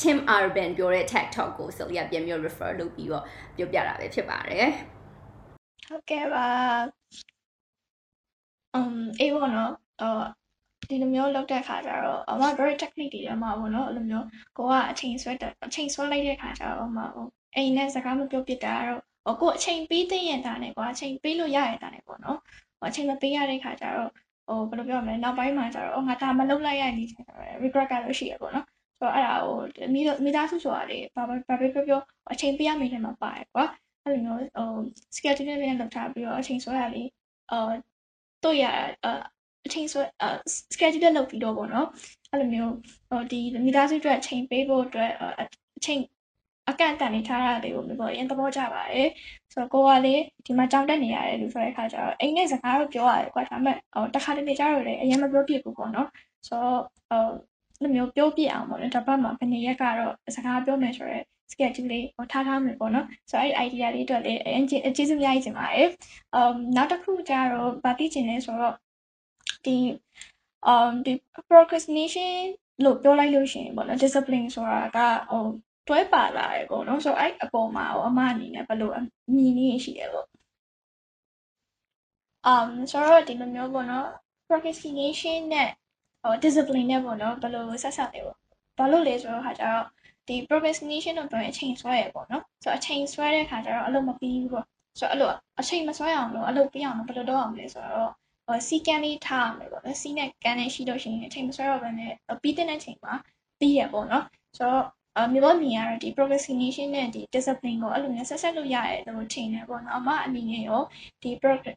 [0.00, 3.24] Tim Urban ပြောတဲ့ TED Talk ကို Sally ကပြန်ပြီး refer လုပ်ပြီးတော့
[3.56, 4.68] ပြောပြတာပဲဖြစ်ပါတယ်
[5.88, 6.46] ဟုတ်ကဲ့ပါ
[8.78, 10.26] um အေးဘောနော်အော်
[10.88, 14.26] ဒီလိုမျိုးလုပ်တဲ့ခါကျတော့အမ very technique တွေမှာပေါ့နော်အဲ့လိုမျိုး
[14.58, 22.38] ကိုကအချိန်ဆွဲတဲ့အချိန်ဆွဲလိုက်တဲ့ခါကျတော့အမဟိုအိမ်နဲ့စကားမပြောပြတာတော့ဟိုကိုအချိန်ပေးတဲ့ရင်တာနဲ့ကွာအချိန်ပေးလို့ရရတာနဲ့ပေါ့နော်
[22.80, 24.10] ဟိုအချိန်မပေးရတဲ့ခါကျတော့
[24.48, 27.04] ဟိုဘယ်လိုပြောမလဲနောက်ပိုင်းမှာကျတော့ငါဒါမလုပ်လိုက်ရနေ
[27.62, 28.71] regret ကတော့ရှိရပေါ့နော်ဆို
[29.02, 32.00] တော့အဲ့ဒါကိုမိမိသားစုဆိုတာလေဘာဘာပဲပြောပြော
[32.32, 33.64] အချိန်ပေးရမယ်နဲ့မပါရကွာ
[34.04, 34.68] အဲ့လိုမျိုးဟို
[35.16, 37.02] schedule လေးလုပ်ထားပြီးတော့အချိန်ဆွဲရလေ
[37.50, 37.74] အော်
[38.44, 38.64] တို့ရ
[39.66, 40.02] အချိန်ဆွဲ
[40.74, 41.88] schedule လုပ်ပြီးတော့ပေါ့နော်
[42.30, 42.74] အဲ့လိုမျိုး
[43.10, 45.10] ဟိုဒီမိသားစုအတွက်အချိန်ပေးဖို့အတွက်
[45.78, 46.00] အချိန်
[46.70, 49.08] အကန့်အသတ်နေထားရတယ်ကိုမျိုးပေါ့အရင်သဘောကျပါတယ်
[49.52, 50.14] ဆိုတော့ကိုကလေ
[50.46, 56.08] ဒီမှာကြောင်တက်နေရတယ်လို့ဆိုတဲ့အခါကျတော့အိမ်နဲ့စကားတော့ပြောရတယ်ကွာဒါပေမဲ့ဟိုတခါတလေကျတော့လေအရင်မပြောပြဘူးပေါ့နော်
[56.48, 57.26] ဆိုတော့ဟို
[57.82, 65.88] လိုမျိုးပြောပြအောင်ပေါ့နော်တစ်ပတ်မှာဘယ်နှစ်ရက်ကတော့စကားပြောမယ်ဆိုတော့ schedule လေးဟိုထားထားမယ်ပေါ့နော်ဆိုတော့အဲ့ဒီ idea လေးအတွက်လည်းအကျေအကျေးဇူးများကြီးတင်ပါတယ်။
[66.40, 68.74] um နောက်တစ်ခုကျတော့ဗာသိချင်လဲဆိုတော့
[69.64, 69.76] ဒီ
[70.72, 71.12] um ဒီ
[71.48, 72.32] procrastination
[72.84, 74.98] လို့ပြောလိုက်လို့ရှိရင်ပေါ့နော် discipline ဆိုတာက
[75.30, 75.44] ဟို
[75.88, 79.00] တွဲပါလာတယ်ပေါ့နော်ဆိုတော့အဲ့အပေါ်မှာဟိုအမအနေနဲ့ဘယ်လိုအ
[79.34, 80.26] မြင်လေးရှိတယ်ပေါ့
[82.52, 84.06] um ဆိုတော့ဒီလိုမျိုးပေါ့နော်
[84.48, 85.81] procrastination နဲ့ဟို
[86.44, 88.38] discipline နဲ့ပေါ့နော်ဘယ်လိုဆက်ဆက်လဲပေါ့
[88.78, 89.84] ဘာလို့လဲဆိုတော့ဟာကျတော့
[90.28, 94.66] ဒီ procrastination လို့ပြောရင်အချိန်ဆွဲရပေါ့နော်ဆိုတော့အချိန်ဆွဲတဲ့ခါကျတော့အလုပ်မပြီးဘူးပေါ့
[94.98, 98.10] ဆိုတော့အဲ့လိုအချိန်မဆွဲအောင်လို့အလုပ်ပြီးအောင်လို့ဘယ်လိုလုပ်အောင်လဲဆိုတော့
[98.46, 102.12] ဟိုစီကန်လေးထားရမယ်ပေါ့နော်စီနဲ့ကန်နဲ့ရှိလို့ရှိရင်အချိန်မဆွဲတော့ဘဲနဲ့
[102.42, 103.12] ပြီးတဲ့ချိန်မှာ
[103.58, 104.24] ပြီးရပေါ့နော်
[104.58, 104.86] ဆိုတော့
[105.18, 110.80] အမြေပေါ်မြင်ရတော့ဒီ procrastination နဲ့ဒီ discipline ကိုအဲ့လိုမျိုးဆက်ဆက်လို့ရတယ်လို့ထင်တယ်ပေါ့နော်အမအနေနဲ့ရော
[111.22, 111.30] ဒီ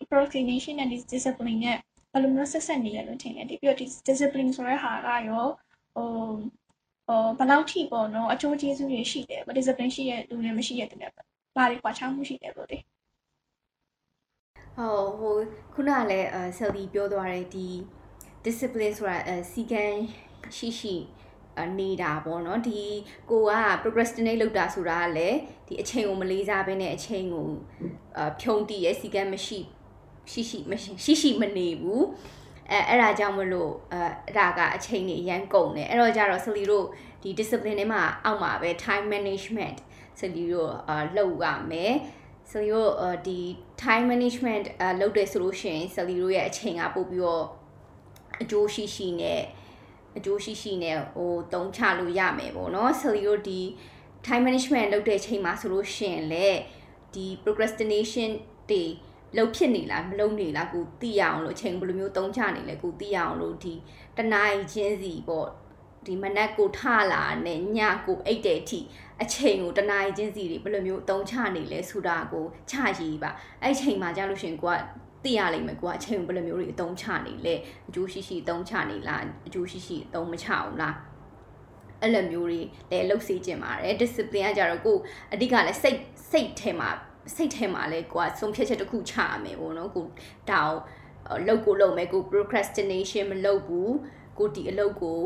[0.10, 1.78] procrastination နဲ့ဒီ discipline နဲ့
[2.16, 5.46] ဘယ်လိုမျိုးဆက်ဆက်နေလဲလို့ထင်တယ်ဒီပြီးတော့ဒီ discipline ဆိုတဲ့ဟာကရော
[5.96, 6.10] ဟို
[7.08, 12.80] ဟိုဘယ်လောက်ထိပေါ့နော်အကျိုးကျေးဇူးတွေရှိတယ် discipline ရှိရဲ့လူနဲ့မရှိရဲ့တူတယ်ဘာတွေကွာခြားမှုရှိတယ်လို့လေ
[14.78, 15.36] ဟိုဟို
[15.74, 17.68] ခုနကလည်းဆယ်လီပြောသွားတယ်ဒီ
[18.46, 19.18] discipline ဆိုတာ
[19.52, 19.84] စီကံ
[20.58, 20.96] ရှိရှိ
[21.80, 22.82] နေတာပေါ့နော်ဒီ
[23.32, 27.50] ကိုက procrastinate လုပ်တာဆိုတာကလည်းဒီအချိန်ကိုမလေးစားဘဲနဲ့အချိန်ကို
[28.20, 29.60] အဖြုံးတည်ရဲ့စီကံမရှိ
[30.32, 32.06] ရှိရှိမရှိရှိရှိမနေဘူး
[32.72, 36.86] အဲအဲ့ဒါကြောင့်မလို့အဲအဲ့ဒါကအချိန်တွေအရန်ကုန်တယ်အဲ့တော့ကြတော့ဆလီတို့
[37.22, 39.78] ဒီ discipline ထဲမှာအောက်မှာပဲ time management
[40.20, 41.94] ဆလီတို့အာလုပ်ရမယ်
[42.52, 42.90] ဆလီတို့
[43.28, 43.40] ဒီ
[43.84, 47.46] time management အလုပ်တယ်ဆိုလို့ရှိရင်ဆလီတို့ရဲ့အချိန်ကပို့ပြီးတော့
[48.42, 49.42] အကျိုးရှိရှိနဲ့
[50.18, 53.62] အကျိုးရှိရှိနဲ့ဟိုတုံးချလို့ရမယ်ပေါ့နော်ဆလီတို့ဒီ
[54.26, 56.48] time management လုပ်တဲ့ချိန်မှာဆိုလို့ရှိရင်လေ
[57.14, 58.30] ဒီ procrastination
[58.72, 58.84] တွေ
[59.38, 63.74] လုံဖြစ်နေလားမလုံနေလားကိုသိရအောင်လို့အချိန်ဘယ်လိုမျိုးတုံးချနေလဲကိုသိရအောင်လို့ဒီ
[64.18, 65.48] တနားချင်းစီပေါ့
[66.06, 66.80] ဒီမနက်ကိုထ
[67.14, 68.80] လာနဲ့ညကိုအိတ်တဲ့အထိ
[69.22, 73.30] အချိန်ကိုတနားချင်းစီတွေဘယ်လိုမျိုးတုံးချနေလဲဆိုတာကိုချရေးပါ
[73.62, 74.78] အဲ့ချိန်မှာကြာလို့ရှင်ကိုက
[75.24, 77.56] သိရလိမ့်မယ်ကိုကအချိန်ဘယ်လိုမျိုးတွေအတုံးချနေလဲ
[77.90, 80.96] အကျိုးရှိရှိအတုံးချနေလားအကျိုးရှိရှိအတုံးမချအောင်လား
[82.02, 82.62] အဲ့လိုမျိုးတွေ
[82.92, 84.98] လည်းလှုပ်စေးခြင်းပါတယ် discipline ကကြတော့ကို
[85.34, 86.00] အဓိကလည်းစိတ်
[86.32, 86.90] စိတ်ထဲမှာ
[87.34, 90.06] စိတ်ထဲမှာလဲကိုကဆုံးဖြတ်ချက်တစ်ခုချရမယ်ပေါ့နော်ကို
[90.50, 90.76] တောင်
[91.48, 93.94] လုပ်ကိုလုပ်မယ်ကို procrastination မလုပ်ဘူး
[94.38, 95.20] ကိုဒီအလုပ်ကို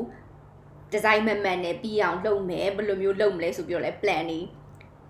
[0.93, 4.39] design မှန်မှန်နဲ့ပြီးအောင်လုပ်မယ်ဘယ်လိုမျိုးလုပ်မလဲဆိုပြီးတော့လဲ plan နေ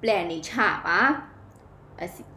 [0.02, 0.54] plan နေချ
[0.86, 1.00] ပါ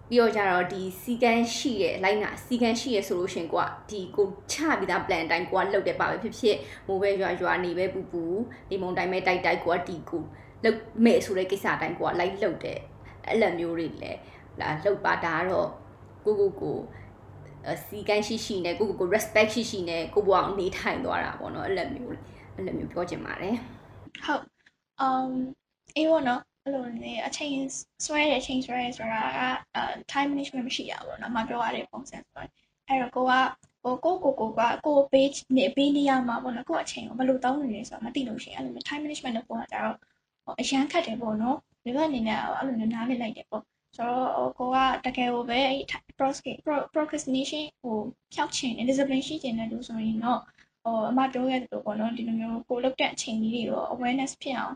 [0.08, 8.24] ပြီးတော့ကြတော့ဒီစီကန်းရှိရဲ့လိုက်နာစီကန်းရှိရဲ့ဆိုလို့ရှင်ကိုကဒီကိုချပြီးသား plan တိုင်းကိုကလုပ်တယ်ပါပဲဖြစ်ဖြစ်မိုးပဲရွာရွာနေပဲပူပူ
[8.70, 10.22] ဒီမုံတိုင်းပဲတိုက်တိုက်ကိုကဒီကို
[10.64, 12.80] လုပ်မဲ့ဆိုတဲ့ကိစ္စတိုင်းကိုကလိုက်လုပ်တယ်
[13.28, 14.18] အဲ့လိုမျိုးတွေလည်း
[14.61, 15.69] လာလှုပ်ပါဒါကတော့
[16.25, 16.77] ကိုကိုကို
[17.85, 22.15] စီကန်းရှိရှိနဲ့ကိုကိုကို respect ရှိရှိနဲ့ကိုဘွားအောင်နေထိုင်သွားတာပေါ့နော်အဲ့လိုမျိုး
[22.55, 23.55] အဲ့လိုမျိုးပြောချင်ပါတယ်
[24.25, 24.43] ဟုတ်
[25.05, 25.31] um
[25.95, 27.55] အေးဘောနော်အဲ့လိုနေအချိန်
[28.05, 29.39] ဆွဲတဲ့အချိန်ဆွဲဆိုတာက
[30.11, 32.47] time management မရှိရဘူးเนาะမပြောရတဲ့ပုံစံဆိုတော့
[32.87, 33.33] အဲ့တော့ကိုက
[33.83, 39.97] ဟိုကိုကိုကိုကကို page နေပေးနေရမှာပေါ့နော်ကိုအချိန်ကိုဘယ်လိုတောင်းနေလဲဆိုတာမသိလို့ရှိရင်အဲ့လိုမျိုး time management လုပ်ဖို့ကကြတော့
[40.59, 43.63] အရန်ခက်တယ်ပေါ့နော်ဒီဘက်အနေနဲ့အဲ့လိုမျိုးနားလည်လိုက်တယ်ပေါ့
[43.96, 45.80] ဆိုတော့ကိုကတကယ်ကိုပဲအဲ့
[46.94, 47.96] procrastination ဟို
[48.34, 50.40] ဖြောက်ချင်တယ် discipline ရှိချင်တယ်လို့ဆိုရင်တော့
[50.84, 54.74] ဟိုအမပြောခဲ့သလိုပေါ့နော်ဒီလိုမျိုးကိုလုတ်တဲ့အချိန်လေးတွေကို awareness ဖြစ်အောင်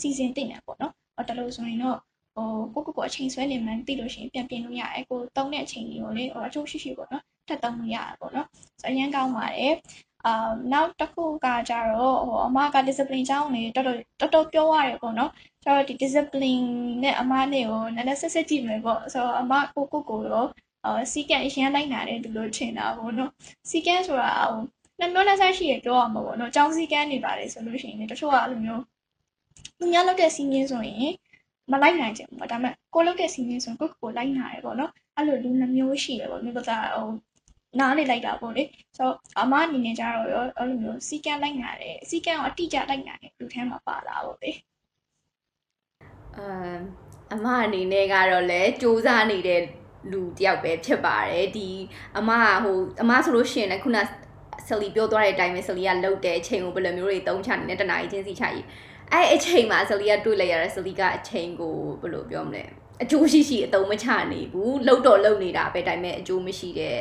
[0.00, 0.92] စီစဉ်သိနေပေါ့နော်
[1.28, 1.98] တလို့ဆိုရင်တော့
[2.72, 8.46] ဟိုကိုကိုကိုအချိန်ဆွဲနေမှန်းသိလို့ရှိရင်ပြန်ပြင်လို့ရတယ်ကိုတုံးတဲ့အချိန်ကြီးကိုလေဟိုအချိုးရှိရှိပေါ့နော်ထပ်တုံးလို့ရတယ်ပေါ့နော်
[8.80, 9.74] ဆိုအရင်ကောင်းပါတယ်
[10.24, 15.30] အာနောက်တစ်ခုကကြတော့ဟိုအမက discipline ကြောင်းနေတော်တော်တော်တော်ပြောရတယ်ပေါ့နော်
[15.62, 16.66] ဆိုတော့ဒီ discipline
[17.02, 20.46] နဲ့အမနဲ့ကိုနည်းနည်းဆက်ဆက်ကြည့်မယ်ပေါ့ဆိုတော့အမကိုကိုကိုရော
[20.84, 23.30] အာစီကန်အရင်လိုက်နာတယ်ဒီလိုထင်တာပေါ့နော်
[23.70, 24.62] စီကန်ဆိုတာဟို
[24.98, 28.82] နှစ်မျိုးနဲ့ဆက်ရှိရပြောရမှာပေါ့နော်။ကြောင်းစည်းကမ်းနေပါတယ်ဆိုလို့ရှိရင်တချို့ကအဲ့လိုမျိုး
[29.78, 31.14] သူများလုပ်တဲ့စီးမင်းဆိုရင်
[31.72, 37.08] မလိုက်နိုင်ကြဘူးပေါ့ဒါပေမဲ့ကိုလုပ်တဲ့စီးမင်းဆိုရင်ကိုကိုလိုက်နိုင်ရပေါ့နော်အဲ့လိုလူနှမျိုးရှိတယ်ပေါ့မြို့ကစားဟို
[37.80, 38.62] နားလေလိုက်တာပေါ့လေ
[38.96, 44.50] ဆိုတော့အမအနေနဲ့ကြတော့ရောအဲ့လိုမျိုးစီကန်းလိုက်နိုင်တယ်စီကန်းကိုအတိအကျလိုက်နိုင်တယ်လူထဲမှာပါလာပေါ့လေ
[46.36, 46.78] အမ်
[47.34, 49.62] အမအနေနဲ့ကတော့လည်းစူးစမ်းနေတဲ့
[50.12, 51.68] လူတယောက်ပဲဖြစ်ပါတယ်ဒီ
[52.18, 52.30] အမ
[52.64, 53.98] ဟိုအမဆိုလို့ရှိရင်လည်းခုန
[54.68, 58.64] ဆလီပြောသွားတဲ့အတိုင်းပဲဆလီကလှုပ်တဲ့အချိန်ကိုဘယ်လိုမျိုးတွေတုံးချနေလဲတနားချင်းစီချကြီး
[59.12, 62.64] အဲ့အချိန်မှာဇလီကတွေ့လိုက်ရတဲ့ဇလီကအချိန်ကိုဘယ်လိုပြောမလဲ
[63.02, 66.98] အကျိုးရှိရှိအတုံးမချနေဘူးလှုပ်တော့လှုပ်နေတာပဲဒါပေမဲ့အကျိုးမရှိတဲ့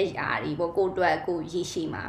[0.00, 2.04] အရာတွေပေါ့ကိုအတွက်ကိုရရှိမှာ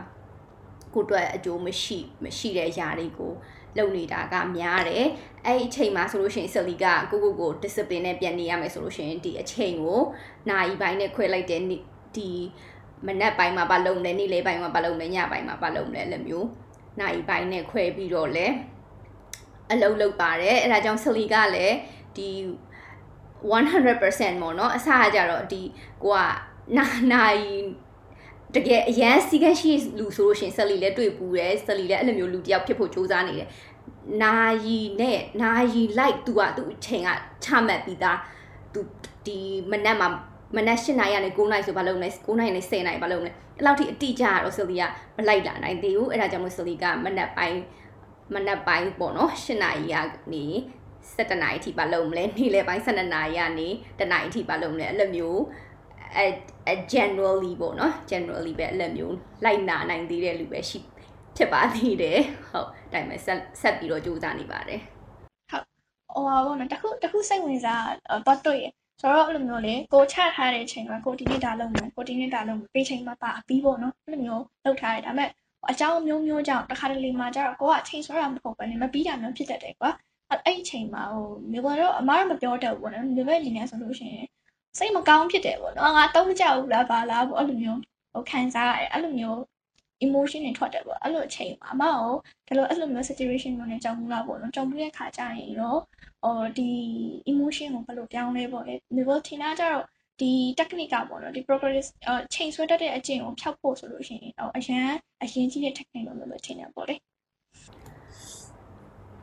[0.93, 3.33] ကိုအတွက်အကျိုးမရှိမရှိတဲ့အရာတွေကို
[3.77, 5.05] လုပ်နေတာကများတယ်
[5.45, 9.99] အဲ့အချိန်မှာဆိုလို့ရှိရင်ဆလီကကိုကိုကို discipline နဲ့ပြန်နေရမယ်ဆိုလို့ရှိရင်ဒီအချိန်ကို
[10.49, 11.61] နာရီပိုင်းနဲ့ခွဲလိုက်တဲ့
[12.17, 12.29] ဒီ
[13.07, 16.47] မနက်ပိုင်းမှာဘာလုပ်လဲနေ့လေးပိုင်းမှာဘာလုပ်လဲညပိုင်းမှာဘာလုပ်လဲအဲ့လိုမျိုး
[16.99, 18.47] နာရီပိုင်းနဲ့ခွဲပြီးတော့လဲ
[19.71, 21.75] အလုပ်လုပ်ပါတယ်အဲဒါကြောင့်ဆလီကလည်း
[22.17, 22.29] ဒီ
[23.51, 25.61] 100%ပေါ့နော်အစကကြတော့ဒီ
[26.03, 26.21] ကိုက
[26.76, 27.42] နာနိုင်
[28.54, 33.48] တကယ်အရန်စီကရှိလူဆိုလို့ရှင်ဆလီလည်းတွေ့ပူတယ်ဆလီလည်းအဲ့လိုမျိုးလူတယောက်ဖြစ်ဖို့စူးစမ်းနေတယ်
[34.22, 37.08] နာယီနဲ့နာယီလိုက် तू อ่ะ तू အချိန်က
[37.44, 38.18] ချမှတ်ပြီးသား
[38.72, 38.80] तू
[39.26, 39.38] ဒီ
[39.70, 40.08] မနက်မှာ
[40.56, 44.82] မနက်၈နာရီကနေ9နာရီဆိုဘာလုပ်လဲ9နာရီနဲ့10နာရီဘာလုပ်လဲအဲ့လောက်ထိအတိအကျတော့ဆလီက
[45.16, 47.60] မလိုက်လာနိုင်သေးဘူးအဲ့ဒါကြောင့်မို့ဆလီကမနက်ပိုင်း
[48.34, 49.96] မနက်ပိုင်းပေါ့နော်၈နာရီက
[50.32, 50.44] နေ
[51.16, 55.40] 7နာရီထိပါလုံးမလဲနေ့လယ်ပိုင်း12နာရီကနေတနာရီထိပါလုံးမလဲအဲ့လိုမျိုး
[56.15, 56.25] အဲ
[56.93, 59.15] generally ပေါ့နော် generally ပဲအဲ့လိုမျိုး
[59.45, 60.79] လိုက်နာနိုင်သေးတဲ့လူပဲရှိ
[61.37, 64.81] ဖြစ်ပါသေးတယ်ဟုတ်ဒါပေမဲ့ဆက်ဆက်ပြီးတော့ကြိုးစားနေပါတယ်
[65.51, 67.89] ဟိုပါဘောနော်တခုတခုစိတ်ဝင်စား
[68.27, 68.65] တော့တွေ့ရ
[69.01, 75.29] ဆိုတော့အဲ့လိုမျိုးလေကိုချထားတဲ့အချိန်မှာကိုဒီနေ့ဒါလုပ်မယ်ကိုဒီနေ့ဒါလုပ်မယ်ပေးချိန်မှာပါပြီးပေါ့နော်အဲ့လိုမျိုးလုပ်ထားတယ်ဒါပေမဲ့
[75.71, 79.91] အကြောင်းမျိုးမျိုးကြောင့်တခါတလေမှကျတော့ကိုကအချိန်ဆွဲတာမဟုတ်ဘဲနဲ့မပြီးတာမျိုးဖြစ်တတ်တယ်ကွာ
[80.29, 84.27] အဲ့အဲ့အချိန်မှာဟိုမြေပေါ်တော့အမားတော့မပြောတတ်ဘူးပေါ့နော်မြေပေါ်အနေနဲ့ဆိုလို့ရှိရင်
[84.77, 87.79] စိတ်မကောင်းဖြစ်တယ်ပေါ့နော်ငါတော့မကြောက်ဘူးလားဘာလားပေါ့အဲ့လိုမျိုး
[88.13, 89.39] ဟိုခံစားရတယ်အဲ့လိုမျိုး
[90.05, 92.13] emotion တွေထွက်တယ်ပေါ့အဲ့လိုအချိန်မှာအမကို
[92.47, 95.79] ဒါလိုအဲ့လိုမျိုး situation မျိုးနဲ့ကြောက်မှုလားပေါ့နော်ကြောက်မှုတဲ့ခါကျရင်တော့
[96.23, 96.69] ဟိုဒီ
[97.31, 99.85] emotion ကိုဘယ်လိုပြောင်းလဲပေါ့လေဒီလိုထင်တာကြတော့
[100.21, 104.87] ဒီ technique ကပေါ့နော်ဒီ progress အချိန်ဆွဲတတ်တဲ့အကျင့်ကိုဖျောက်ဖို့ဆိုလို့ရှိရင်ဟိုအရန်
[105.23, 106.95] အရင်ကြီးတဲ့ technique လို့မျိုးပဲထင်တယ်ပေါ့လေ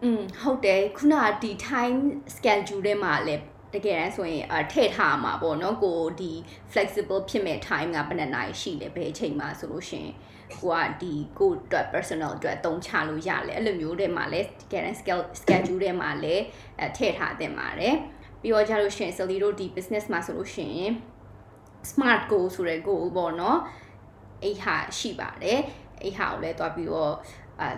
[0.03, 1.99] อืมဟုတ်တယ်ခုနကဒီ time
[2.35, 6.33] schedule ထဲမှာလည်း တကယ်တမ်းဆိုရင်အထည့်ထားမှာပေါ့နော်ကိုဒီ
[6.73, 10.09] flexible ဖြစ်မဲ့ time ကဘယ်နှစ်နာရီရှိလဲဘယ်အချိန်မှာဆိုလို့ရှင်
[10.63, 14.99] ကိုကဒီကိုအတွက် personal အတွက်အသုံးချလို့ရတယ်အဲ့လိုမျိုးတွေမှာလည်းတကယ်တမ်း
[15.41, 16.43] schedule ထဲမှာလည်း
[16.85, 17.95] အထည့်ထားတင်ပါတယ်
[18.41, 20.79] ပြီးတော့ကြလို့ရှင် Sally တို့ဒီ business မှာဆိုလို့ရှင်
[21.91, 23.59] smart goal ဆိုတဲ့ goal ပေါ့နော်
[24.43, 25.61] အဲ့ဟာရှိပါတယ်
[26.03, 27.15] အဲ့ဟာကိုလည်းတွားပြီးတော့
[27.61, 27.69] အဲ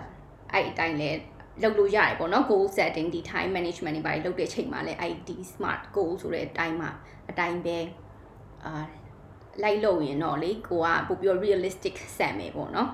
[0.51, 1.19] အဲ့အတိုင်းလည်း
[1.63, 6.89] လုပ်လို့ရတယ်ပေါ့နော် goal setting ဒီ time management တွေပါလုပ်တဲ့အချိန်မှာလည်း ID smart goal ဆိုတဲ့အတိုင်းမှာ
[7.29, 7.77] အတိုင်းပဲ
[8.65, 8.83] အာ
[9.63, 12.89] လိုက်လို့ရင်တော့လေကိုကပို့ပြီး realistic ဆက်မယ်ပေါ့နော်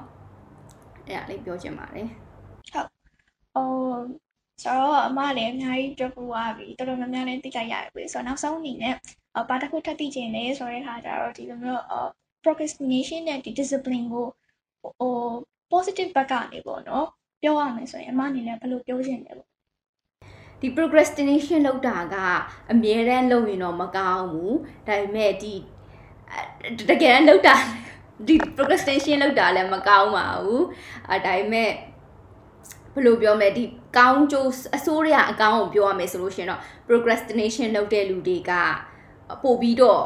[1.08, 2.08] အဲ့ဒါလေးပြောချင်ပါတယ်
[2.74, 2.90] ဟုတ်
[3.54, 3.68] ဟို
[4.64, 8.96] ဆိုတော့အမလည်းအများကြီးပြောပူသွားပြီတော်တော်များများလည်းသိကြရတယ်ပြီဆိုတော့နောက်ဆုံးအနေနဲ့
[9.50, 11.82] ဘာတစ်ခုထပ်သိချင်လဲဆိုတဲ့ခါကျတော့ဒီလိုမျိုး
[12.44, 14.28] procrastination နဲ့ဒီ discipline ကို
[15.00, 15.16] ဟို
[15.72, 17.08] positive ဘက်ကနေပေါ့နော်
[17.44, 19.48] ပြောရမယ်ဆိုရင်အမအနေနဲ့ဘယ်လိုပြောချင်လဲပေါ့
[20.60, 22.16] ဒီ procrastination လောက်တာက
[22.72, 25.54] အမြဲတမ်းလုပ်ရင်တော့မကောင်းဘူးဒါပေမဲ့ဒီ
[26.90, 27.56] တကယ်လောက်တာ
[28.28, 30.64] ဒီ procrastination လောက်တာလည်းမကောင်းပါဘူး
[31.10, 31.70] အဲဒါပေမဲ့
[32.94, 33.64] ဘယ်လိုပြောမလဲဒီ
[33.98, 38.52] ကောင်းကျိုးအစိုးရအကောင်းကိုပြောရမယ်ဆိုလို့ရှိရင်တော့ procrastination လုပ်တဲ့လူတွေက
[39.44, 40.04] ပို့ပြီးတော့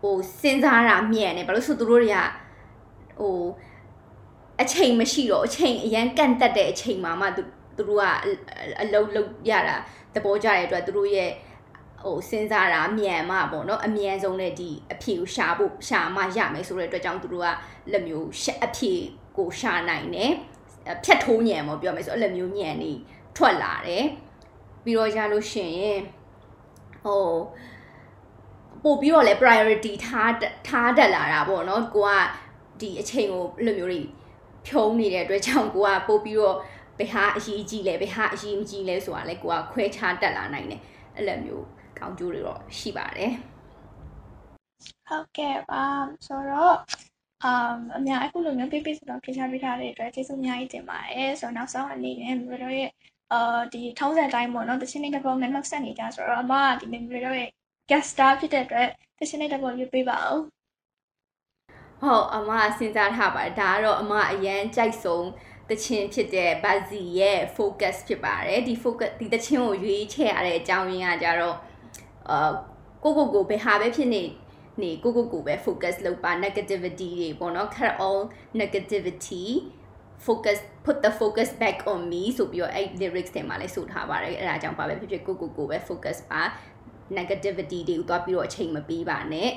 [0.00, 2.18] ဟိုစဉ်းစားတာမြန်တယ်ဘာလို့ဆိုသူတို့တွေက
[3.18, 3.38] ဟို
[4.62, 7.42] အချိန်မရှိတော့အချိန်အရန်ကန့်တက်တဲ့အချိန်မှာမှသူ
[7.76, 8.04] သူတို့က
[8.82, 9.76] အလုံးလုံးရတာ
[10.14, 11.30] သဘောကျတဲ့အတွက်သူတို့ရဲ့
[12.04, 17.48] ဟိုစဉ်းစားတာမြန်မှပေါ့နော်အမြန်ဆုံးနဲ့ဒီအဖြေကိုရှာဖို့ရှာမှရမယ်ဆိုတဲ့အတွက်ကြောင့်သူတို့က
[17.92, 18.28] လက်မျိုး
[18.64, 18.92] အဖြေ
[19.36, 20.32] ကိုရှာနိုင်တယ်
[21.04, 22.92] ဖြတ်ထိုးညံပေါ့ပြောမယ်ဆိုအဲ့လိုမျိုးညံနေ
[23.36, 24.04] ထွက်လာတယ်
[24.84, 26.00] ပြီးတော့ရလို့ရှိရင်
[27.04, 27.26] ဟို
[28.82, 30.32] ပို့ပြီးတော့လဲ priority ထား
[30.68, 32.10] ထားတက်လာတာပေါ့နော်ကိုက
[32.80, 34.00] ဒီအချိန်ကိုအဲ့လိုမျိုးတွေ
[34.66, 36.56] ဖြုံးနေတဲ့အတွက်ကြောင့်ကိုကပို့ပြီးတော့
[36.98, 40.80] ဘယ်ဟာအရေးကြီးလဲဘယ်ဟာအရေးမကြီးလဲဆိုတာလဲကိုကခွဲခြားတက်လာနိုင်တယ်
[41.16, 41.64] အဲ့လိုမျိုး
[41.98, 43.32] ကောင်းကျိုးတွေတော့ရှိပါတယ်
[45.08, 45.84] ဟုတ်ကဲ့ပါ
[46.26, 46.76] ဆိုတော့
[47.44, 52.90] အမ်အများအခုလိုမျိုးပြပြစတော့ဖြေချပေးထားတဲ့အတွက်ကျေးဇူးအများကြီးတင်ပါတယ်ဆိုတော့နောက်ဆုံးအနေနဲ့မတို့ရဲ့
[53.32, 57.50] အာဒီထုံးစံတိုင်းပေါ့နော်တချင်းလေးတစ်ပုဒ်နဲ့နှုတ်ဆက်နေကြဆိုတော့အမကဒီနေ့မတို့ရဲ့
[57.90, 60.40] guest star ဖြစ်တဲ့အတွက်တချင်းလေးတစ်ပုဒ်ရွေးပေးပါဦး
[62.02, 65.28] ဟုတ်အမစဉ်းစားထားပါတယ်ဒါကတော့အမအရန်ကြိုက်ဆုံး
[65.70, 71.56] တချင်းဖြစ်တဲ့ဘာဇီရဲ့ focus ဖြစ်ပါတယ်ဒီ focus ဒီတချင်းကိုရွေးချယ်ရတဲ့အကြောင်းရင်းကကြတော့
[72.30, 72.52] အာ
[73.02, 74.22] ကိုကိုကိုဘယ်ဟာပဲဖြစ်နေ
[74.82, 78.20] နေကိုကိုကိုပဲ focus လုပ်ပါ negativity တွေပေါ့နော် cut all
[78.60, 79.44] negativity
[80.26, 86.42] focus put the focus back on me ဆိုပြီးတော့အဲ့ lyrics တွေမှာလည်းဆိုထားပါတယ်အဲ့ဒါကြောင့်ပါပဲဖြစ်ဖြစ်ကိုကိုကိုပဲ focus ပါ
[87.18, 89.50] negativity တွေကိုသွားပြီးတော့အချိန်မပေးပါနဲ့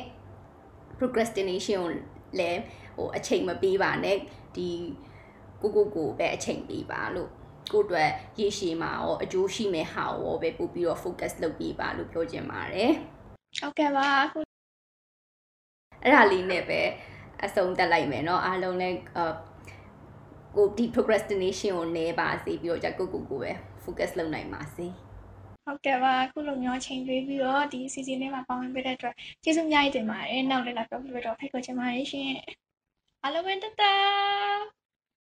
[0.99, 2.60] procrastination ကို လည်း
[2.96, 4.18] ဟိုအချိန်မပေးပါနဲ့
[4.56, 4.68] ဒီ
[5.62, 7.30] ကိုကိုကိုပဲအချိန်ပေးပါလို့
[7.72, 12.92] ကိုအတွက်ရေရှည်မှာရောအကျိုးရှိမဲ့ဟာရောပဲပို့ပြီးတော့ focus လုပ်ပေးပါလို့ပြောချင်ပါတယ်
[13.58, 14.08] ဟုတ်ကဲ့ပါ
[16.02, 16.80] အဲ့ဒါလေးနဲ့ပဲ
[17.44, 18.98] အဆုံးတက်လိုက်မယ်เนาะအားလုံးလည်း
[20.56, 23.52] ကိုဒီ procrastination ကိုနည်းပါစေပြီးတော့じゃကိုကိုကိုပဲ
[23.84, 24.86] focus လုပ်နိုင်ပါစေ
[25.69, 32.31] ဟုတ်ကဲ့ပါအခုလိုမျိုးချိန်ပေးပြီးတော့ဒီ season လေးမှာပါဝင်ပေးတဲ့အတွက်ကျေးဇူးအများကြီးတင်ပါတယ်နောက်လည်းလာပြောပြတော့ဖိတ်ခေါ်ချင်ပါတယ်ရှင်
[33.23, 33.83] အားလုံးပဲတတ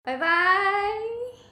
[0.05, 0.59] bye bye
[1.39, 1.48] is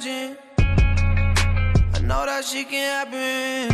[0.00, 0.36] imagine.
[1.94, 3.68] I know that she can happen.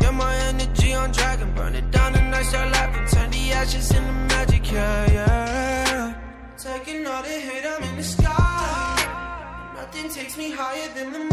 [0.00, 3.06] Get my energy on track and burn it down and I start laughing.
[3.06, 6.14] Turn the ashes into magic, yeah, yeah.
[6.58, 9.72] Taking all the hate, I'm in the sky.
[9.76, 11.32] Nothing takes me higher than the moon.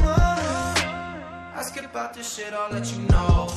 [1.60, 3.52] Ask about this shit, I'll let you know.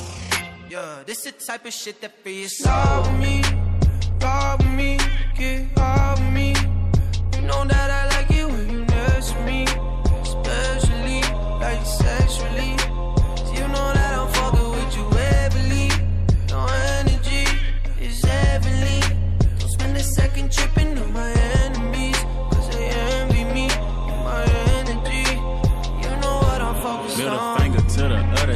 [0.69, 3.43] Yeah, this the type of shit that feels so with me,
[4.21, 4.97] rob me,
[5.37, 6.55] get off me.
[7.33, 7.74] You know that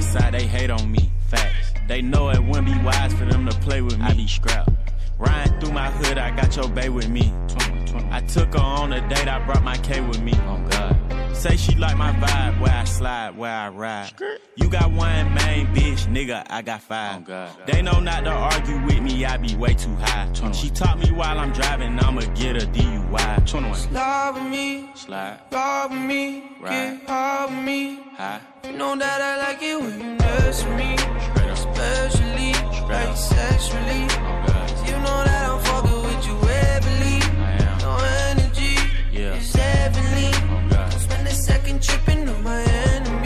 [0.01, 1.11] side, they hate on me.
[1.27, 1.73] Facts.
[1.87, 4.05] They know it wouldn't be wise for them to play with me.
[4.05, 4.71] I be scrapped.
[5.17, 7.33] Riding through my hood, I got your bae with me.
[8.11, 10.33] I took her on a date, I brought my K with me.
[10.35, 10.98] Oh God.
[11.39, 14.11] Say she like my vibe, where I slide, where I ride.
[14.57, 17.25] You got one main bitch, nigga, I got five.
[17.65, 20.29] They know not to argue with me, I be way too high.
[20.51, 23.47] She taught me while I'm driving, I'ma get a DUI.
[23.47, 27.99] Slide with me, slide, ride with me, get high with me.
[28.17, 28.41] High.
[28.65, 30.95] You know that I like it when you nurse me,
[31.53, 32.51] especially
[32.85, 34.01] right sexually.
[34.91, 37.19] You know that I'm fucking with you heavily,
[37.79, 37.95] no
[38.27, 38.75] energy.
[39.13, 39.39] Yeah
[41.69, 43.18] fucking tripping on my enemy.